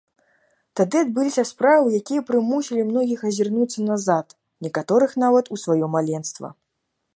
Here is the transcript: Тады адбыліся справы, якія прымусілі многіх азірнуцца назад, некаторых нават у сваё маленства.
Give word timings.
Тады 0.79 1.01
адбыліся 1.05 1.43
справы, 1.49 1.87
якія 2.03 2.21
прымусілі 2.29 2.87
многіх 2.91 3.19
азірнуцца 3.31 3.79
назад, 3.91 4.25
некаторых 4.69 5.11
нават 5.25 5.45
у 5.57 5.63
сваё 5.65 5.85
маленства. 5.97 6.47